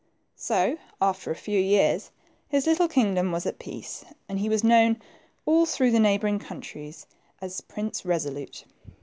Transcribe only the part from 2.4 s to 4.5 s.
his little kingdom was at peace, and he